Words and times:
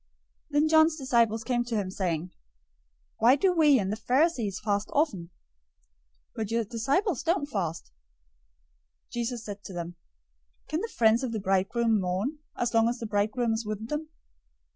}"009:014 0.51 0.51
Then 0.59 0.67
John's 0.67 0.95
disciples 0.95 1.43
came 1.43 1.63
to 1.63 1.75
him, 1.75 1.91
saying, 1.91 2.31
"Why 3.19 3.35
do 3.35 3.53
we 3.53 3.77
and 3.77 3.91
the 3.91 3.95
Pharisees 3.95 4.59
fast 4.59 4.89
often, 4.93 5.29
but 6.33 6.49
your 6.49 6.63
disciples 6.63 7.21
don't 7.21 7.45
fast?" 7.47 7.91
009:015 9.11 9.11
Jesus 9.11 9.45
said 9.45 9.63
to 9.63 9.73
them, 9.73 9.97
"Can 10.67 10.81
the 10.81 10.87
friends 10.87 11.21
of 11.23 11.33
the 11.33 11.39
bridegroom 11.39 12.01
mourn, 12.01 12.39
as 12.57 12.73
long 12.73 12.89
as 12.89 12.97
the 12.97 13.05
bridegroom 13.05 13.53
is 13.53 13.63
with 13.63 13.89
them? 13.89 14.09